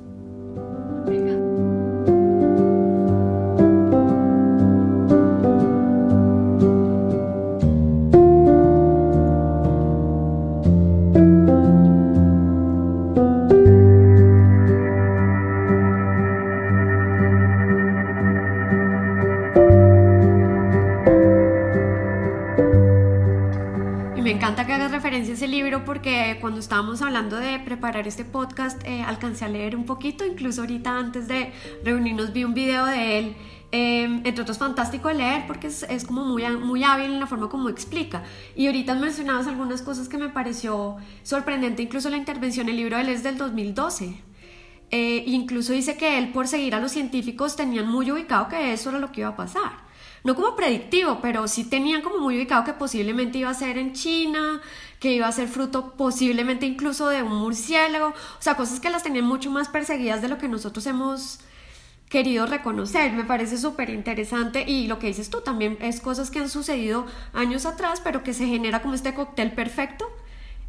[25.86, 30.60] Porque cuando estábamos hablando de preparar este podcast eh, alcancé a leer un poquito, incluso
[30.62, 31.52] ahorita antes de
[31.84, 33.36] reunirnos vi un video de él.
[33.72, 37.26] Em, entre otros, fantástico de leer porque es, es, como muy, muy hábil en la
[37.26, 38.22] forma como explica.
[38.54, 43.02] Y ahorita mencionabas algunas cosas que me pareció sorprendente, incluso la intervención, el libro de
[43.02, 44.14] él es del 2012.
[44.90, 48.90] Eh, incluso dice que él, por seguir a los científicos, tenían muy ubicado que eso
[48.90, 49.86] era lo que iba a pasar
[50.26, 53.92] no como predictivo, pero sí tenían como muy ubicado que posiblemente iba a ser en
[53.92, 54.60] China,
[55.00, 59.02] que iba a ser fruto posiblemente incluso de un murciélago, o sea, cosas que las
[59.02, 61.40] tenían mucho más perseguidas de lo que nosotros hemos
[62.08, 63.12] querido reconocer.
[63.12, 67.06] Me parece súper interesante y lo que dices tú también es cosas que han sucedido
[67.32, 70.06] años atrás, pero que se genera como este cóctel perfecto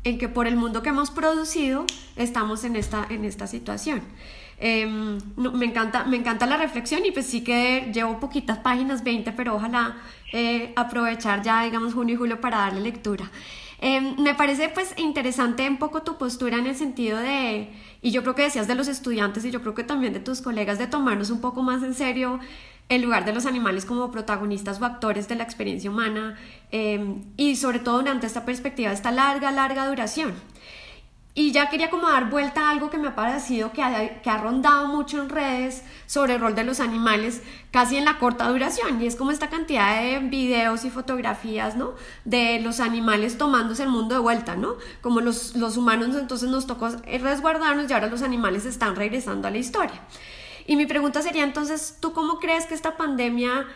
[0.04, 1.86] en que por el mundo que hemos producido
[2.16, 4.02] estamos en esta, en esta situación.
[4.60, 9.32] Em, me, encanta, me encanta la reflexión y pues sí que llevo poquitas páginas, 20,
[9.34, 9.98] pero ojalá
[10.34, 13.30] eh, aprovechar ya, digamos, junio y julio para darle lectura.
[13.80, 17.70] Em, me parece pues interesante un poco tu postura en el sentido de,
[18.02, 20.42] y yo creo que decías de los estudiantes y yo creo que también de tus
[20.42, 22.40] colegas, de tomarnos un poco más en serio
[22.90, 26.38] el lugar de los animales como protagonistas o actores de la experiencia humana
[26.72, 30.34] em, y sobre todo durante esta perspectiva, esta larga, larga duración.
[31.39, 34.28] Y ya quería como dar vuelta a algo que me ha parecido que ha, que
[34.32, 38.50] ha rondado mucho en redes sobre el rol de los animales, casi en la corta
[38.50, 41.93] duración, y es como esta cantidad de videos y fotografías, ¿no?
[42.26, 44.78] De los animales tomándose el mundo de vuelta, ¿no?
[45.02, 49.52] Como los, los humanos entonces nos tocó resguardarnos y ahora los animales están regresando a
[49.52, 50.02] la historia.
[50.65, 53.67] Y mi pregunta sería entonces, ¿tú cómo crees que esta pandemia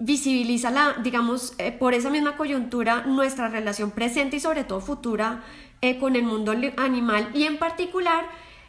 [0.00, 5.44] visibiliza la, digamos, eh, por esa misma coyuntura, nuestra relación presente y sobre todo futura
[5.84, 8.24] eh, con el mundo animal y en particular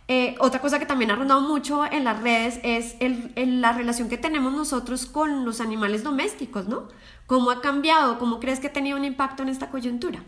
[0.10, 4.18] eh, otra cosa que también ha rondado mucho en las redes es la relación que
[4.18, 6.90] tenemos nosotros con los animales domésticos, ¿no?
[7.26, 8.20] ¿Cómo ha cambiado?
[8.20, 10.26] ¿Cómo crees que ha tenido un impacto en esta coyuntura?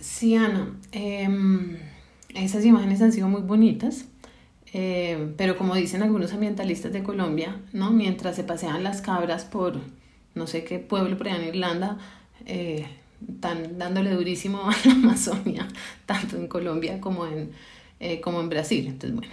[0.00, 1.78] Sí, Ana, em,
[2.34, 4.04] esas imágenes han sido muy bonitas,
[4.74, 7.90] eh, pero como dicen algunos ambientalistas de Colombia, ¿no?
[7.90, 9.80] Mientras se pasean las cabras por
[10.34, 11.96] no sé qué pueblo por allá en Irlanda,
[13.28, 15.68] están dándole durísimo a la Amazonia,
[16.06, 17.50] tanto en Colombia como en,
[17.98, 18.86] eh, como en Brasil.
[18.86, 19.32] Entonces, bueno,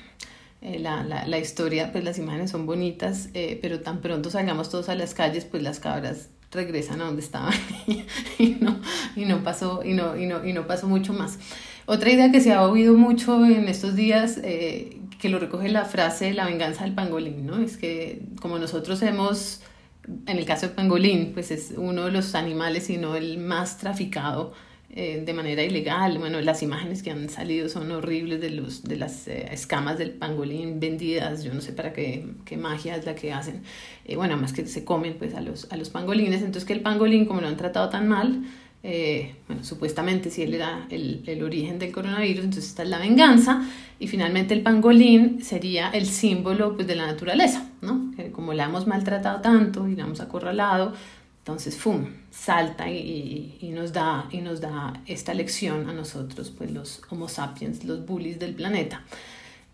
[0.62, 4.70] eh, la, la, la, historia, pues las imágenes son bonitas, eh, pero tan pronto salgamos
[4.70, 7.54] todos a las calles, pues las cabras regresan a donde estaban
[8.40, 8.80] y, no,
[9.16, 11.40] y, no pasó, y, no, y, no, y no pasó mucho más.
[11.86, 16.34] Otra idea que se ha oído mucho en estos días, que lo recoge la frase
[16.34, 17.60] la venganza del pangolín, ¿no?
[17.60, 19.62] Es que como nosotros hemos
[20.08, 23.78] en el caso del pangolín, pues es uno de los animales, si no el más
[23.78, 24.54] traficado
[24.90, 26.18] eh, de manera ilegal.
[26.18, 30.12] Bueno, las imágenes que han salido son horribles de, los, de las eh, escamas del
[30.12, 33.64] pangolín vendidas, yo no sé para qué, qué magia es la que hacen.
[34.06, 36.82] Eh, bueno, además que se comen pues a los, a los pangolines, entonces que el
[36.82, 38.44] pangolín, como lo han tratado tan mal,
[38.90, 43.68] eh, bueno, supuestamente si él era el, origen del coronavirus, entonces está la venganza,
[44.00, 48.14] y finalmente el pangolín sería el símbolo pues, de la naturaleza, ¿no?
[48.32, 50.94] como la hemos maltratado tanto y la hemos acorralado,
[51.40, 56.72] entonces, ¡fum!, salta y, y, nos da, y nos da esta lección a nosotros, pues
[56.72, 59.04] los Homo sapiens, los bullies del planeta.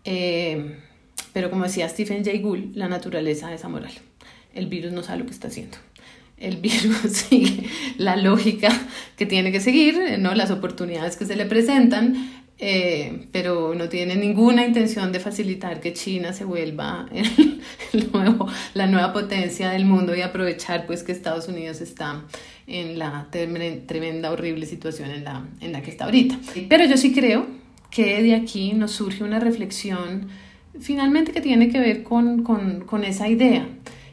[0.04, 0.76] Eh,
[1.32, 3.92] pero como decía Stephen Jay Gould, la naturaleza es amoral.
[4.52, 5.78] El virus no sabe lo que está haciendo
[6.38, 8.70] el virus sigue la lógica
[9.16, 10.34] que tiene que seguir, ¿no?
[10.34, 15.92] las oportunidades que se le presentan, eh, pero no tiene ninguna intención de facilitar que
[15.92, 17.06] China se vuelva
[17.92, 22.22] el, nuevo, la nueva potencia del mundo y aprovechar pues que Estados Unidos está
[22.66, 26.38] en la tremenda, horrible situación en la, en la que está ahorita.
[26.68, 27.46] Pero yo sí creo
[27.90, 30.28] que de aquí nos surge una reflexión
[30.80, 33.68] finalmente que tiene que ver con, con, con esa idea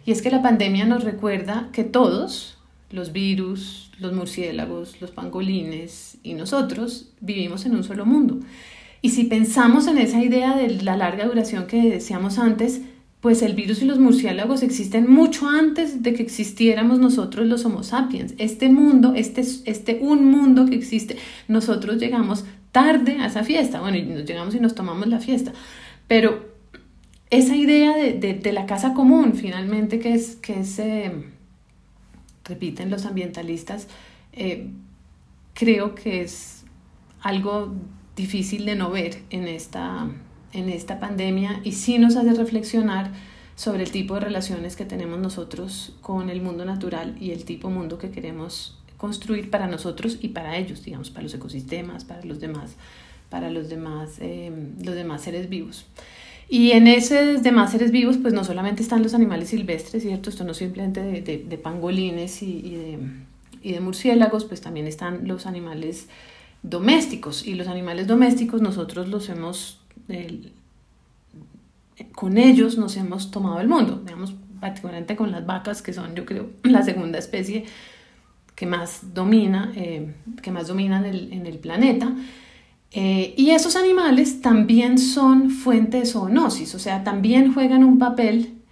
[0.06, 2.58] y es que la pandemia nos recuerda que todos,
[2.90, 8.40] los virus, los murciélagos, los pangolines y nosotros, vivimos en un solo mundo.
[9.02, 12.82] Y si pensamos en esa idea de la larga duración que decíamos antes,
[13.20, 17.84] pues el virus y los murciélagos existen mucho antes de que existiéramos nosotros los Homo
[17.84, 18.34] sapiens.
[18.40, 23.80] Este mundo, este, este un mundo que existe, nosotros llegamos tarde a esa fiesta.
[23.80, 25.54] Bueno, nos llegamos y nos tomamos la fiesta.
[26.08, 26.51] Pero
[27.32, 31.12] esa idea de, de, la casa común, finalmente, que es, que es eh,
[32.44, 33.88] repiten los ambientalistas,
[34.34, 34.70] eh,
[35.54, 36.66] creo que es
[37.22, 37.74] algo
[38.18, 40.10] difícil de no ver en esta,
[40.52, 43.12] en esta pandemia y sí nos hace reflexionar
[43.56, 47.70] sobre el tipo de relaciones que tenemos nosotros con el mundo natural y el tipo
[47.70, 52.26] de mundo que queremos construir para nosotros y para ellos, digamos, para los ecosistemas, para
[52.26, 52.76] los demás,
[53.30, 54.52] para los demás, eh,
[54.84, 55.86] los demás seres vivos.
[56.52, 60.30] Y en ese demás seres vivos, pues no solamente están los animales silvestres, ¿cierto?
[60.30, 63.00] Esto no simplemente de, de, pangolines y, y, de,
[63.62, 66.10] y, de, murciélagos, pues también están los animales
[66.62, 67.48] domésticos.
[67.48, 69.80] Y los animales domésticos nosotros los hemos,
[72.16, 76.26] con ellos nos hemos tomado el mundo, digamos, particularmente con las vacas, que son yo
[76.26, 77.64] creo la segunda especie
[78.56, 82.14] que más domina, eh, que más domina en el, en el planeta.
[82.92, 88.64] Eh, y esos animales también son fuente de zoonosis, o sea, también juegan un papel.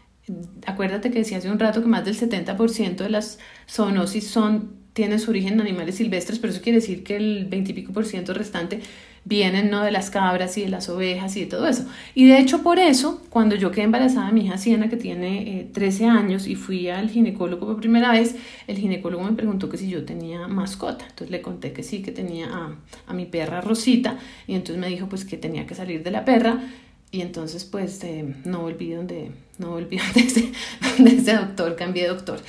[0.66, 5.20] Acuérdate que decía hace un rato que más del 70% de las zoonosis son, tienen
[5.20, 8.06] su origen en animales silvestres, pero eso quiere decir que el 20 y pico por
[8.06, 8.82] ciento restante
[9.26, 9.84] vienen ¿no?
[9.84, 11.86] de las cabras y de las ovejas y de todo eso.
[12.16, 16.04] Y de hecho por eso, cuando yo quedé embarazada, mi hija Siena, que tiene 13
[16.04, 18.36] eh, años, y fui al ginecólogo por primera vez,
[18.68, 21.06] el ginecólogo me preguntó que si yo tenía mascota.
[21.06, 22.76] Entonces le conté que sí, que tenía
[23.08, 26.26] a, mi perra Rosita, y entonces me dijo pues que tenía que salir de la
[26.26, 26.64] perra.
[27.12, 30.52] Y entonces pues eh, no volví donde, no volví donde ese,
[30.98, 32.40] donde doctor, cambié de doctor.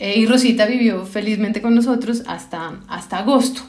[0.00, 3.60] Eh, y Rosita vivió felizmente con nosotros hasta, hasta agosto.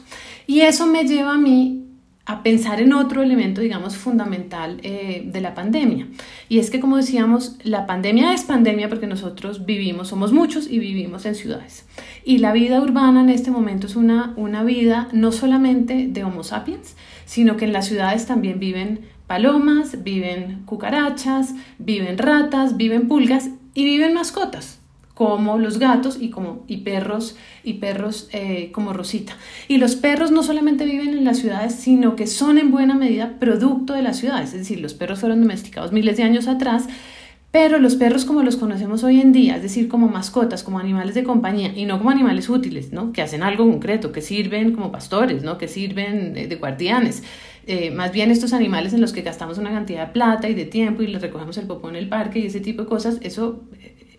[0.46, 1.78] Y eso me lleva a mí
[2.24, 6.08] a pensar en otro elemento, digamos, fundamental eh, de la pandemia.
[6.48, 10.78] Y es que, como decíamos, la pandemia es pandemia porque nosotros vivimos, somos muchos y
[10.78, 11.84] vivimos en ciudades.
[12.24, 16.44] Y la vida urbana en este momento es una, una vida no solamente de Homo
[16.44, 23.50] sapiens, sino que en las ciudades también viven palomas, viven cucarachas, viven ratas, viven pulgas
[23.74, 24.81] y viven mascotas
[25.14, 29.36] como los gatos y, como, y perros, y perros eh, como Rosita.
[29.68, 33.38] Y los perros no solamente viven en las ciudades, sino que son en buena medida
[33.38, 34.52] producto de las ciudades.
[34.52, 36.88] Es decir, los perros fueron domesticados miles de años atrás,
[37.52, 41.14] pero los perros como los conocemos hoy en día, es decir, como mascotas, como animales
[41.14, 43.12] de compañía y no como animales útiles, ¿no?
[43.12, 45.58] que hacen algo concreto, que sirven como pastores, ¿no?
[45.58, 47.22] que sirven de, guardianes.
[47.66, 50.64] Eh, más bien estos animales en los que gastamos una cantidad de plata y de
[50.64, 53.64] tiempo y les recogemos el popó en el parque y ese tipo de cosas, eso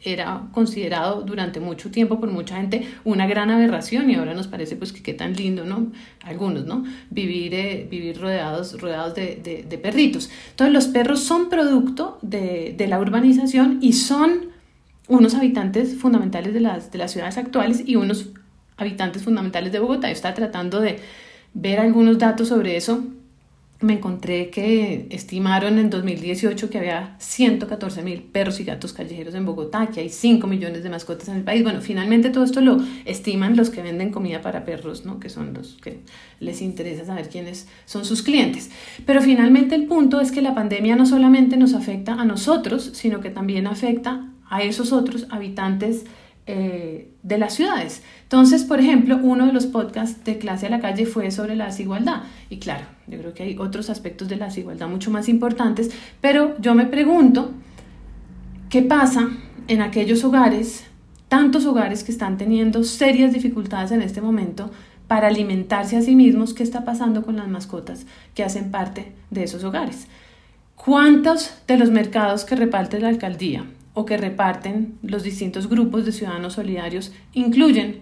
[0.04, 4.76] era considerado durante mucho tiempo por mucha gente una gran aberración y ahora nos parece
[4.76, 5.92] pues que qué tan lindo, ¿no?
[6.24, 6.84] Algunos, ¿no?
[7.10, 10.30] Vivir, eh, vivir rodeados, rodeados de, de, perritos.
[10.52, 14.52] Entonces los perros son producto de, de, la urbanización y son
[15.08, 18.30] unos habitantes fundamentales de las, de las ciudades actuales y unos
[18.78, 20.08] habitantes fundamentales de Bogotá.
[20.08, 21.00] Yo estaba tratando de
[21.54, 23.04] ver algunos datos sobre eso
[23.84, 29.46] me encontré que estimaron en 2018 que había 114 mil perros y gatos callejeros en
[29.46, 31.64] Bogotá, que hay 5 millones de mascotas en el país.
[31.64, 35.20] Bueno, finalmente todo esto lo estiman los que venden comida para perros, ¿no?
[35.20, 36.00] que son los que
[36.40, 38.72] les interesa saber quiénes son sus clientes.
[39.06, 43.20] Pero finalmente el punto es que la pandemia no solamente nos afecta a nosotros, sino
[43.20, 46.06] que también afecta a esos otros habitantes
[46.46, 48.04] eh, de las ciudades.
[48.24, 51.68] Entonces, por ejemplo, uno de los podcasts de clase a la calle fue sobre la
[51.68, 52.24] desigualdad.
[52.50, 56.58] Y claro, yo creo que hay otros aspectos de la desigualdad mucho más importantes, pero
[56.60, 57.52] yo me pregunto,
[58.70, 59.30] ¿qué pasa
[59.70, 60.84] en aquellos hogares,
[61.30, 64.70] tantos hogares que están teniendo serias dificultades en este momento
[65.08, 66.54] para alimentarse a sí mismos?
[66.54, 70.08] ¿Qué está pasando con las mascotas que hacen parte de esos hogares?
[70.76, 76.12] ¿Cuántos de los mercados que reparte la alcaldía o que reparten los distintos grupos de
[76.12, 78.02] ciudadanos solidarios incluyen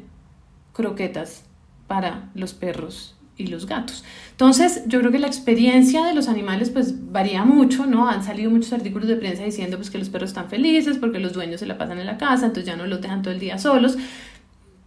[0.74, 1.44] croquetas
[1.88, 4.04] para los perros y los gatos.
[4.32, 8.08] Entonces, yo creo que la experiencia de los animales pues varía mucho, ¿no?
[8.08, 11.34] Han salido muchos artículos de prensa diciendo pues que los perros están felices porque los
[11.34, 13.58] dueños se la pasan en la casa, entonces ya no los dejan todo el día
[13.58, 13.98] solos,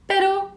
[0.07, 0.57] pero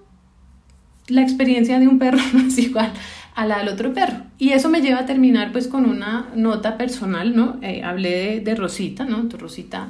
[1.08, 2.92] la experiencia de un perro no es igual
[3.36, 4.24] a la del otro perro.
[4.38, 7.58] Y eso me lleva a terminar pues con una nota personal, ¿no?
[7.62, 9.28] Eh, hablé de, Rosita, ¿no?
[9.38, 9.90] Rosita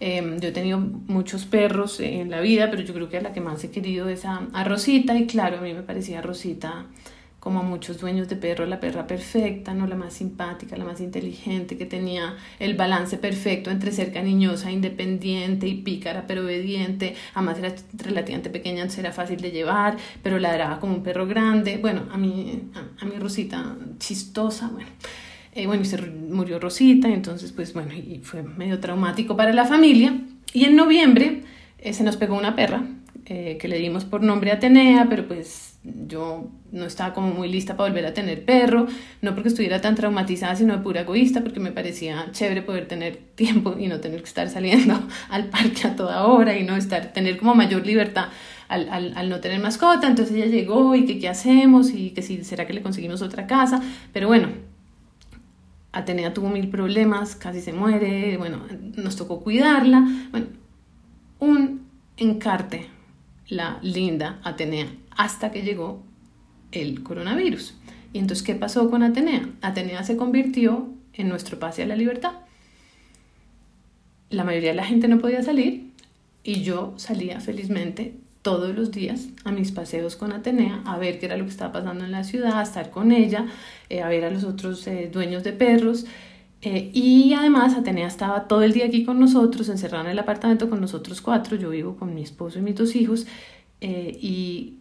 [0.00, 3.40] Em, yo he tenido muchos perros en la vida, pero yo creo que la que
[3.40, 5.16] más he querido es a, Rosita.
[5.16, 6.86] Y claro, a mí me parecía Rosita,
[7.40, 11.00] como a muchos dueños de perro, la perra perfecta, no la más simpática, la más
[11.00, 17.16] inteligente, que tenía el balance perfecto entre ser cariñosa, independiente y pícara, pero obediente.
[17.34, 21.78] Además era relativamente pequeña, entonces era fácil de llevar, pero ladraba como un perro grande.
[21.78, 24.90] Bueno, a mí, a mi Rosita chistosa, bueno.
[25.58, 29.64] Eh, bueno, y se murió Rosita, entonces pues bueno, y fue medio traumático para la
[29.64, 30.16] familia.
[30.52, 31.42] Y en noviembre
[31.80, 32.84] eh, se nos pegó una perra
[33.26, 37.76] eh, que le dimos por nombre Atenea, pero pues yo no estaba como muy lista
[37.76, 38.86] para volver a tener perro,
[39.20, 43.16] no porque estuviera tan traumatizada, sino de pura egoísta, porque me parecía chévere poder tener
[43.34, 47.12] tiempo y no tener que estar saliendo al parque a toda hora y no estar,
[47.12, 48.28] tener como mayor libertad
[48.68, 50.06] al, al, al no tener mascota.
[50.06, 53.48] Entonces ella llegó y que qué hacemos y que si será que le conseguimos otra
[53.48, 54.67] casa, pero bueno,
[55.98, 58.62] Atenea tuvo mil problemas, casi se muere, bueno,
[58.96, 60.06] nos tocó cuidarla.
[60.30, 60.46] Bueno,
[61.40, 62.86] un encarte,
[63.48, 66.02] la linda Atenea, hasta que llegó
[66.70, 67.74] el coronavirus.
[68.12, 69.48] Y entonces, ¿qué pasó con Atenea?
[69.60, 72.32] Atenea se convirtió en nuestro pase a la libertad.
[74.30, 75.90] La mayoría de la gente no podía salir
[76.44, 78.14] y yo salía felizmente
[78.48, 81.70] todos los días a mis paseos con Atenea a ver qué era lo que estaba
[81.70, 83.44] pasando en la ciudad, a estar con ella,
[83.90, 86.06] eh, a ver a los otros eh, dueños de perros.
[86.62, 90.70] Eh, y además Atenea estaba todo el día aquí con nosotros, encerrada en el apartamento
[90.70, 93.26] con nosotros cuatro, yo vivo con mi esposo y mis dos hijos,
[93.82, 94.78] y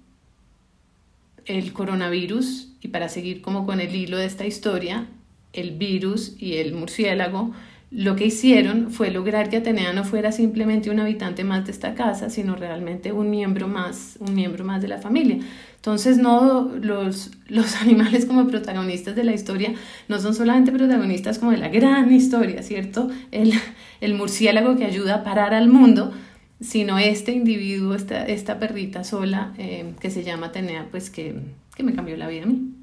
[1.45, 5.08] el coronavirus, y para seguir como con el hilo de esta historia,
[5.51, 7.51] el virus y el murciélago
[7.89, 11.93] lo que hicieron fue lograr que Atenea no fuera simplemente un habitante más de esta
[11.93, 15.39] casa, sino realmente un miembro más, un miembro más de la familia.
[15.78, 19.73] Entonces, no los, los animales como protagonistas de la historia
[20.10, 23.10] no son solamente protagonistas como de la gran historia, ¿cierto?
[23.32, 23.54] El,
[24.02, 26.12] el murciélago que ayuda a parar al mundo,
[26.60, 31.39] sino este individuo, esta, esta perrita sola eh, que se llama Atenea, pues que,
[31.73, 32.77] que me cambió la vida a mí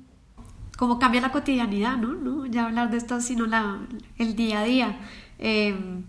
[0.77, 2.15] cómo cambia la cotidianidad, ¿no?
[2.15, 2.47] ¿no?
[2.47, 3.79] Ya hablar de esto, sino la,
[4.19, 4.99] el día a día.
[5.39, 6.05] Em,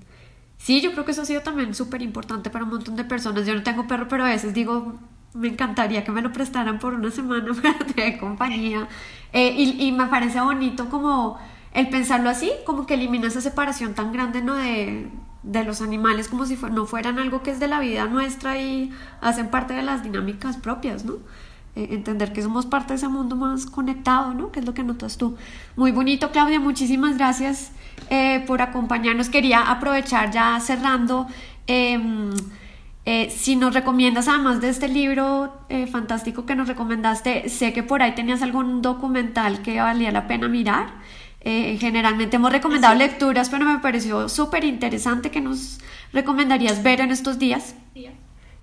[0.58, 3.46] sí, yo creo que eso ha sido también súper importante para un montón de personas.
[3.46, 5.00] Yo no tengo perro, pero a veces digo,
[5.34, 8.88] Me encantaría que me lo prestaran por una semana para tener compañía.
[9.34, 11.38] Eh, y, y, me parece bonito como
[11.74, 14.56] el pensarlo así, como que elimina esa separación tan grande ¿no?
[14.56, 15.10] de,
[15.44, 18.92] de los animales como si no fueran algo que es de la vida nuestra y
[19.22, 21.16] hacen parte de las dinámicas propias, ¿no?
[21.76, 24.52] Eh, entender que somos parte de ese mundo más conectado, ¿no?
[24.52, 25.36] Que es lo que notas tú.
[25.76, 27.72] Muy bonito, Claudia, muchísimas gracias
[28.10, 29.30] eh, por acompañarnos.
[29.30, 31.28] Quería aprovechar ya cerrando.
[31.68, 32.32] Em,
[33.04, 35.54] eh, si nos recomiendas, además de este libro
[35.92, 40.48] fantástico que nos recomendaste, sé que por ahí tenías algún documental que valía la pena
[40.48, 40.88] mirar.
[41.44, 45.80] generalmente hemos recomendado lecturas, pero me pareció súper interesante que nos
[46.12, 47.76] recomendarías ver en estos días.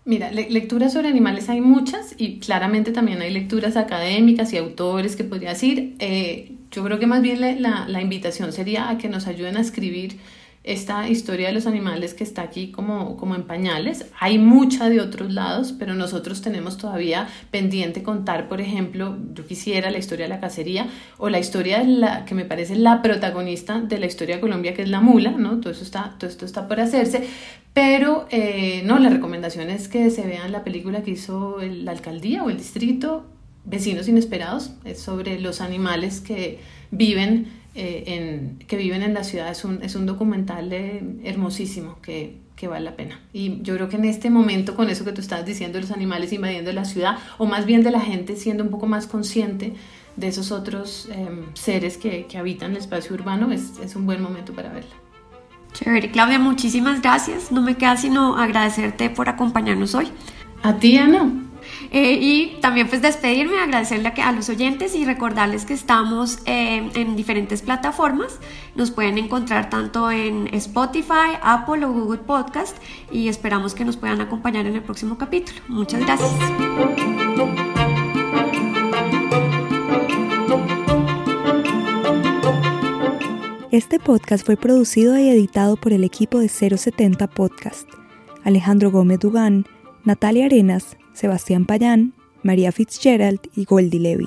[0.05, 5.23] Mira, lecturas sobre animales hay muchas y claramente también hay lecturas académicas y autores que
[5.23, 5.95] podría decir.
[6.01, 9.61] Eh, yo creo que más bien la, la, invitación sería a que nos ayuden a
[9.61, 10.19] escribir
[10.65, 14.07] esta historia de los animales que está aquí como, como en pañales.
[14.21, 19.91] Hay mucha de otros lados, pero nosotros tenemos todavía pendiente contar, por ejemplo, yo quisiera
[19.91, 20.87] la historia de la cacería
[21.19, 24.73] o la historia de la que me parece la protagonista de la historia de Colombia,
[24.75, 25.59] que es la mula, ¿no?
[25.61, 27.27] Todo, eso está, todo esto está por hacerse,
[27.75, 32.45] pero eh, no, la recomendación es que se vean la película que hizo la alcaldía
[32.45, 33.27] o el distrito,
[33.65, 36.59] Vecinos Inesperados, es sobre los animales que
[36.91, 39.51] viven eh, en, que viven en la ciudad.
[39.51, 43.21] Es un, es un documental eh, hermosísimo que, que, vale la pena.
[43.33, 46.33] Y yo creo que en este momento, con eso que tú estás diciendo, los animales
[46.33, 49.73] invadiendo la ciudad, o más bien de la gente siendo un poco más consciente
[50.17, 54.23] de esos otros em, seres que, que, habitan el espacio urbano, es, es un buen
[54.23, 54.95] momento para verla.
[55.73, 57.51] Chévere, Claudia, muchísimas gracias.
[57.51, 60.09] No me queda sino agradecerte por acompañarnos hoy.
[60.63, 61.52] A ti, Ana.
[61.91, 67.17] Eh, y también pues despedirme, agradecerle a, los oyentes y recordarles que estamos eh, en
[67.17, 68.39] diferentes plataformas.
[68.75, 72.77] Nos pueden encontrar tanto en Spotify, Apple o Google Podcast
[73.11, 75.61] y esperamos que nos puedan acompañar en el próximo capítulo.
[75.69, 76.33] Muchas gracias.
[83.73, 87.89] Este podcast fue producido y editado por el equipo de 070 Podcast.
[88.45, 89.65] Alejandro Gómez Dugán,
[90.05, 94.27] Natalia Arenas, Sebastián Payán, María Fitzgerald y Goldie Levy.